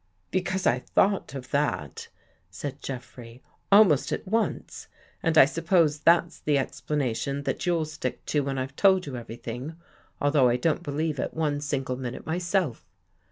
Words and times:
"Because 0.31 0.65
I 0.65 0.79
thought 0.79 1.35
of 1.35 1.51
that," 1.51 2.07
said 2.49 2.81
Jeffrey," 2.81 3.43
al 3.71 3.83
most 3.83 4.11
at 4.11 4.27
once. 4.27 4.87
And 5.21 5.37
I 5.37 5.45
suppose 5.45 5.99
that's 5.99 6.39
the 6.39 6.57
explanation 6.57 7.43
that 7.43 7.67
you'll 7.67 7.85
stick 7.85 8.25
to 8.25 8.39
when 8.41 8.57
I've 8.57 8.75
told 8.75 9.05
you 9.05 9.15
everything, 9.15 9.67
38 9.67 9.67
WHAT 9.67 9.75
JEFFREY 9.75 9.83
SAW 10.17 10.25
although 10.25 10.49
I 10.49 10.55
don't 10.55 10.81
believe 10.81 11.19
it 11.19 11.33
one 11.35 11.61
single 11.61 11.97
minute 11.97 12.25
myself. 12.25 12.83